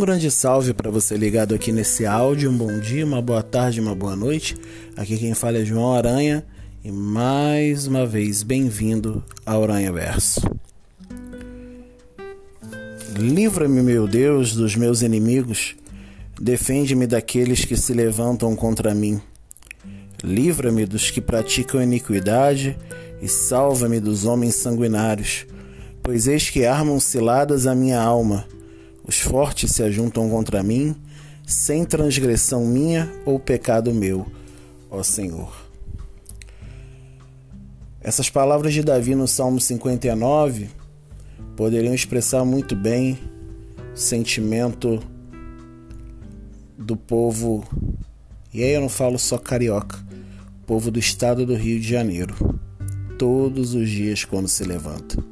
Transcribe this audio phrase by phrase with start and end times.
[0.00, 2.50] Um grande salve para você ligado aqui nesse áudio.
[2.50, 4.56] Um bom dia, uma boa tarde, uma boa noite.
[4.96, 6.42] Aqui quem fala é João Aranha
[6.82, 10.40] e mais uma vez bem-vindo ao Aranha Verso.
[13.14, 15.76] Livra-me, meu Deus, dos meus inimigos.
[16.40, 19.20] Defende-me daqueles que se levantam contra mim.
[20.24, 22.74] Livra-me dos que praticam iniquidade
[23.20, 25.44] e salva-me dos homens sanguinários,
[26.02, 28.46] pois eis que armam ciladas a minha alma.
[29.06, 30.94] Os fortes se ajuntam contra mim,
[31.46, 34.26] sem transgressão minha ou pecado meu,
[34.90, 35.52] ó Senhor.
[38.00, 40.68] Essas palavras de Davi no Salmo 59
[41.56, 43.18] poderiam expressar muito bem
[43.92, 45.02] o sentimento
[46.78, 47.64] do povo,
[48.54, 49.98] e aí eu não falo só carioca,
[50.66, 52.58] povo do estado do Rio de Janeiro,
[53.18, 55.29] todos os dias quando se levanta.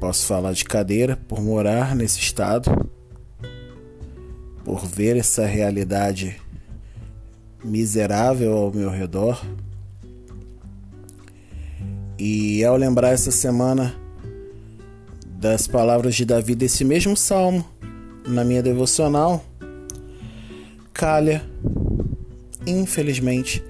[0.00, 2.90] Posso falar de cadeira por morar nesse estado,
[4.64, 6.40] por ver essa realidade
[7.62, 9.44] miserável ao meu redor.
[12.18, 13.94] E ao lembrar essa semana
[15.26, 17.62] das palavras de Davi desse mesmo salmo
[18.26, 19.44] na minha devocional,
[20.94, 21.44] calha,
[22.66, 23.62] infelizmente,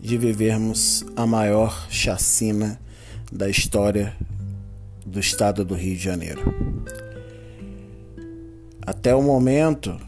[0.00, 2.80] de vivermos a maior chacina
[3.30, 4.16] da história
[5.10, 6.54] do estado do Rio de Janeiro.
[8.80, 10.00] Até o momento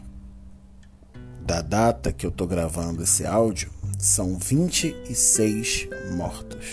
[1.45, 6.65] da data que eu estou gravando esse áudio, são 26 mortos.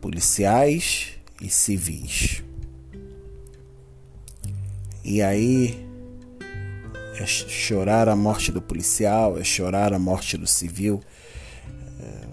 [0.00, 2.42] Policiais e civis.
[5.04, 5.86] E aí
[7.16, 11.00] é chorar a morte do policial, é chorar a morte do civil.
[12.00, 12.26] É,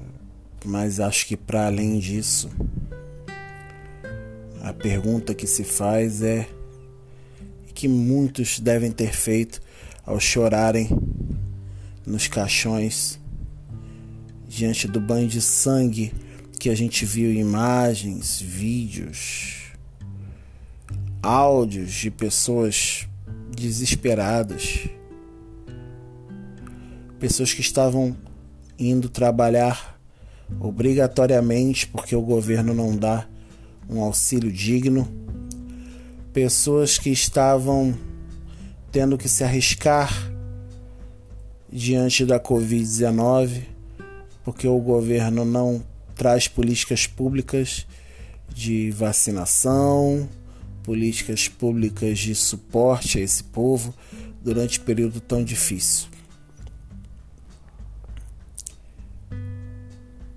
[0.66, 2.50] mas acho que para além disso,
[4.62, 6.48] a pergunta que se faz é
[7.74, 9.62] que muitos devem ter feito
[10.06, 10.90] ao chorarem
[12.06, 13.20] nos caixões
[14.48, 16.14] diante do banho de sangue
[16.60, 19.72] que a gente viu imagens, vídeos,
[21.22, 23.08] áudios de pessoas
[23.56, 24.90] desesperadas,
[27.18, 28.18] pessoas que estavam
[28.78, 30.00] indo trabalhar
[30.60, 33.28] obrigatoriamente porque o governo não dá
[33.90, 35.08] um auxílio digno,
[36.32, 37.98] pessoas que estavam
[38.92, 40.12] tendo que se arriscar
[41.72, 43.64] diante da Covid-19,
[44.44, 45.84] porque o governo não
[46.16, 47.86] traz políticas públicas
[48.54, 50.28] de vacinação,
[50.84, 53.94] políticas públicas de suporte a esse povo
[54.44, 56.08] durante um período tão difícil.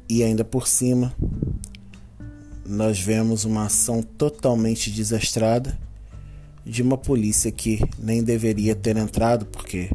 [0.09, 1.15] E ainda por cima,
[2.65, 5.79] nós vemos uma ação totalmente desastrada
[6.65, 9.91] de uma polícia que nem deveria ter entrado, porque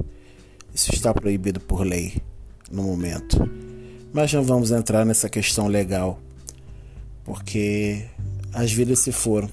[0.74, 2.22] isso está proibido por lei
[2.70, 3.38] no momento.
[4.14, 6.20] Mas não vamos entrar nessa questão legal,
[7.24, 8.06] porque
[8.54, 9.50] as vidas se foram.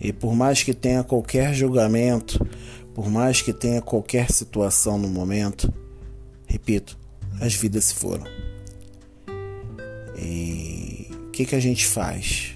[0.00, 2.44] E por mais que tenha qualquer julgamento,
[2.94, 5.72] por mais que tenha qualquer situação no momento,
[6.46, 6.98] repito,
[7.40, 8.24] as vidas se foram.
[10.18, 10.71] E
[11.32, 12.54] que, que a gente faz?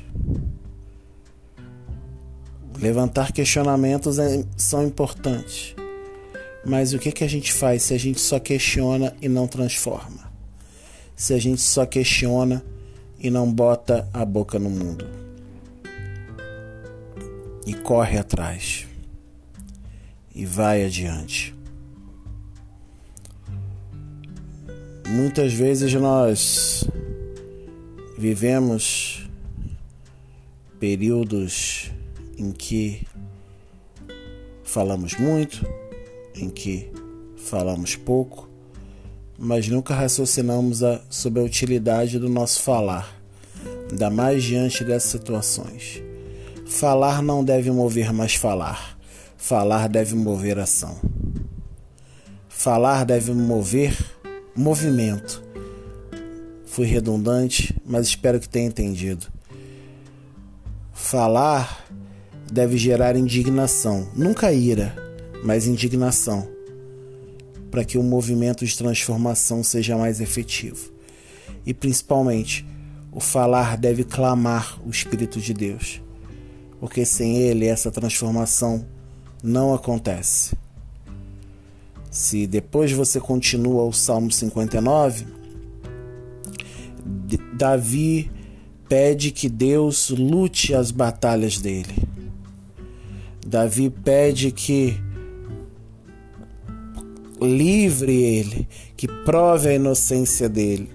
[2.79, 5.75] Levantar questionamentos é, são importantes.
[6.65, 10.31] Mas o que, que a gente faz se a gente só questiona e não transforma?
[11.17, 12.63] Se a gente só questiona
[13.19, 15.09] e não bota a boca no mundo?
[17.65, 18.87] E corre atrás.
[20.35, 21.55] E vai adiante.
[25.09, 26.85] Muitas vezes nós
[28.17, 29.29] vivemos
[30.81, 31.91] períodos
[32.39, 33.07] em que
[34.65, 35.67] falamos muito,
[36.35, 36.91] em que
[37.37, 38.49] falamos pouco,
[39.39, 43.21] mas nunca raciocinamos a, sobre a utilidade do nosso falar,
[43.91, 46.03] ainda mais diante dessas situações.
[46.67, 48.99] Falar não deve mover mais falar,
[49.37, 50.99] falar deve mover ação.
[52.49, 53.97] Falar deve mover
[54.55, 55.46] movimento.
[56.77, 59.29] Fui redundante, mas espero que tenha entendido.
[60.93, 61.87] Falar
[62.53, 64.95] deve gerar indignação, nunca ira,
[65.43, 66.47] mas indignação,
[67.71, 70.93] para que o movimento de transformação seja mais efetivo.
[71.65, 72.67] E principalmente,
[73.11, 76.03] o falar deve clamar o Espírito de Deus,
[76.79, 78.85] porque sem ele essa transformação
[79.43, 80.55] não acontece.
[82.11, 85.36] Se depois você continua o Salmo 59,
[87.57, 88.31] Davi
[88.89, 92.07] pede que Deus lute as batalhas dele
[93.47, 95.01] Davi pede que
[97.41, 100.91] livre ele, que prove a inocência dele.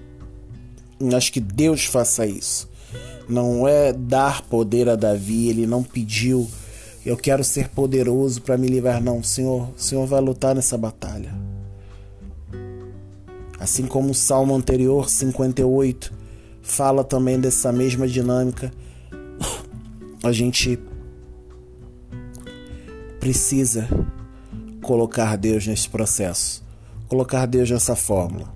[1.16, 2.70] Acho que Deus faça isso.
[3.30, 6.46] Não é dar poder a Davi, ele não pediu.
[7.06, 9.24] Eu quero ser poderoso para me livrar, não.
[9.24, 11.34] Senhor, o Senhor vai lutar nessa batalha.
[13.62, 16.12] Assim como o salmo anterior, 58,
[16.64, 18.74] fala também dessa mesma dinâmica.
[20.24, 20.80] A gente
[23.20, 23.88] precisa
[24.82, 26.64] colocar Deus nesse processo,
[27.08, 28.52] colocar Deus nessa fórmula.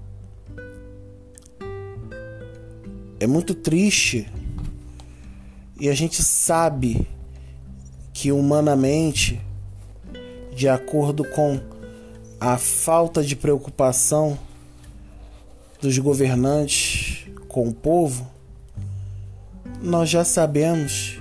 [3.20, 4.28] É muito triste
[5.80, 7.08] e a gente sabe
[8.12, 9.40] que humanamente,
[10.56, 11.62] de acordo com
[12.40, 14.36] a falta de preocupação
[15.86, 18.28] dos governantes com o povo,
[19.84, 21.20] nós já sabemos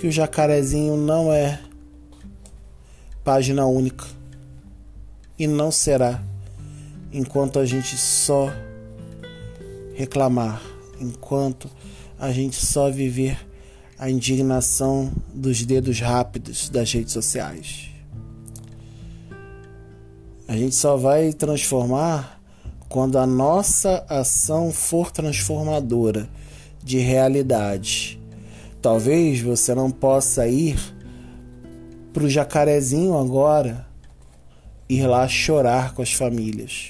[0.00, 1.60] que o jacarezinho não é
[3.22, 4.04] página única
[5.38, 6.20] e não será
[7.12, 8.52] enquanto a gente só
[9.94, 10.60] reclamar,
[11.00, 11.70] enquanto
[12.18, 13.38] a gente só viver
[13.96, 17.90] a indignação dos dedos rápidos das redes sociais.
[20.48, 22.41] A gente só vai transformar
[22.92, 26.28] quando a nossa ação for transformadora
[26.84, 28.20] de realidade.
[28.82, 30.78] Talvez você não possa ir
[32.12, 33.86] para o jacarezinho agora
[34.90, 36.88] ir lá chorar com as famílias.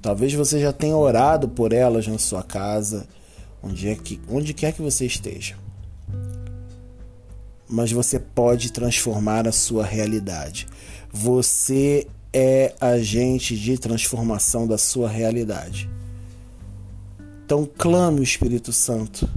[0.00, 3.06] Talvez você já tenha orado por elas na sua casa,
[3.62, 5.56] onde, é que, onde quer que você esteja.
[7.68, 10.66] Mas você pode transformar a sua realidade.
[11.12, 15.88] Você é agente de transformação da sua realidade.
[17.44, 19.28] Então clame o Espírito Santo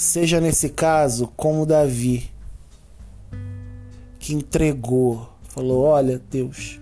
[0.00, 2.30] Seja nesse caso como Davi,
[4.18, 6.80] que entregou, falou: Olha, Deus,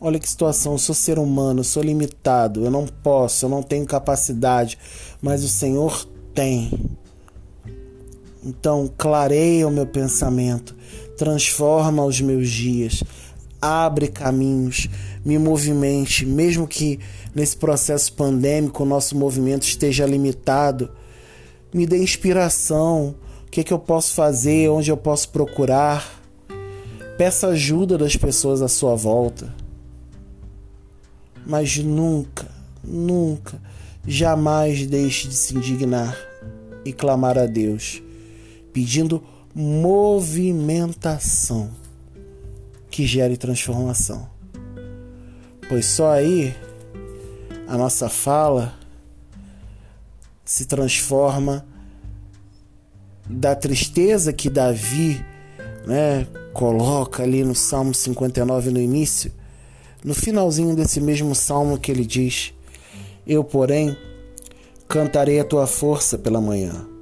[0.00, 3.62] olha que situação, eu sou ser humano, eu sou limitado, eu não posso, eu não
[3.62, 4.76] tenho capacidade,
[5.22, 6.72] mas o Senhor tem.
[8.44, 10.74] Então, clareia o meu pensamento,
[11.16, 13.02] transforma os meus dias,
[13.60, 14.88] abre caminhos,
[15.24, 17.00] me movimente, mesmo que
[17.34, 20.90] nesse processo pandêmico o nosso movimento esteja limitado
[21.74, 26.22] me dê inspiração, o que, é que eu posso fazer, onde eu posso procurar.
[27.18, 29.52] Peça ajuda das pessoas à sua volta.
[31.44, 32.46] Mas nunca,
[32.82, 33.60] nunca,
[34.06, 36.16] jamais deixe de se indignar
[36.84, 38.00] e clamar a Deus,
[38.74, 39.22] pedindo
[39.54, 41.70] movimentação
[42.90, 44.28] que gere transformação.
[45.68, 46.52] Pois só aí
[47.68, 48.74] a nossa fala
[50.44, 51.64] se transforma
[53.30, 55.24] da tristeza que Davi
[55.86, 59.30] né, coloca ali no Salmo 59 no início,
[60.04, 62.52] no finalzinho desse mesmo salmo que ele diz:
[63.26, 63.96] Eu, porém,
[64.88, 66.93] cantarei a tua força pela manhã.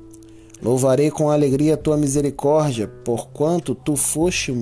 [0.62, 4.53] Louvarei com alegria a tua misericórdia, porquanto tu foste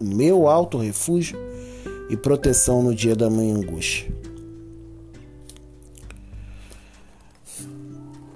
[0.00, 1.38] meu alto refúgio
[2.10, 4.12] e proteção no dia da minha angústia.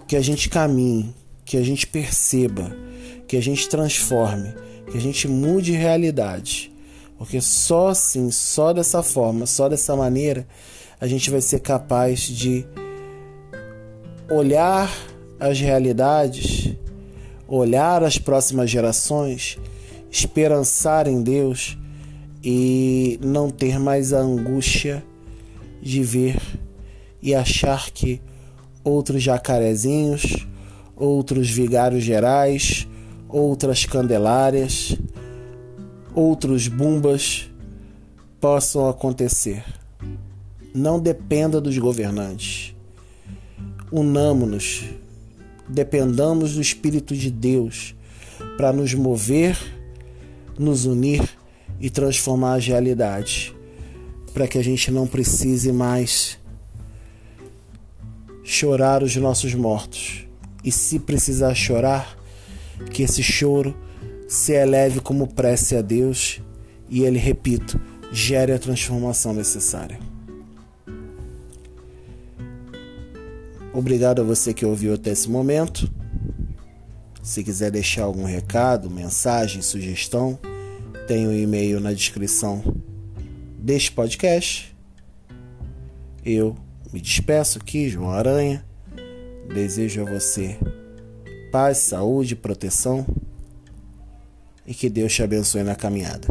[0.08, 2.74] que a gente caminhe, que a gente perceba,
[3.28, 4.54] que a gente transforme,
[4.90, 6.72] que a gente mude realidade.
[7.18, 10.48] Porque só assim, só dessa forma, só dessa maneira,
[10.98, 12.64] a gente vai ser capaz de
[14.30, 14.90] olhar
[15.38, 16.67] as realidades,
[17.48, 19.58] olhar as próximas gerações,
[20.10, 21.78] esperançar em Deus
[22.44, 25.02] e não ter mais a angústia
[25.80, 26.40] de ver
[27.22, 28.20] e achar que
[28.84, 30.46] outros jacarezinhos,
[30.94, 32.86] outros vigários gerais,
[33.28, 34.96] outras candelárias,
[36.14, 37.50] outros bumbas
[38.40, 39.64] possam acontecer.
[40.74, 42.74] Não dependa dos governantes.
[43.90, 44.84] Unamos-nos,
[45.68, 47.94] dependamos do Espírito de Deus
[48.56, 49.58] para nos mover,
[50.58, 51.28] nos unir
[51.80, 53.52] e transformar as realidades,
[54.32, 56.38] para que a gente não precise mais
[58.42, 60.26] chorar os nossos mortos.
[60.64, 62.18] E se precisar chorar,
[62.90, 63.76] que esse choro
[64.28, 66.40] se eleve como prece a Deus
[66.88, 67.80] e ele, repito,
[68.12, 69.98] gere a transformação necessária.
[73.78, 75.88] Obrigado a você que ouviu até esse momento.
[77.22, 80.36] Se quiser deixar algum recado, mensagem, sugestão,
[81.06, 82.60] tem o um e-mail na descrição
[83.56, 84.76] deste podcast.
[86.24, 86.56] Eu
[86.92, 88.66] me despeço aqui, João Aranha.
[89.54, 90.58] Desejo a você
[91.52, 93.06] paz, saúde, proteção
[94.66, 96.26] e que Deus te abençoe na caminhada.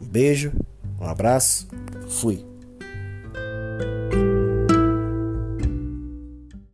[0.00, 0.52] Um beijo,
[1.00, 1.66] um abraço,
[2.08, 2.51] fui.